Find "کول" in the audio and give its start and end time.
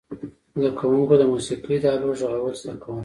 2.83-2.99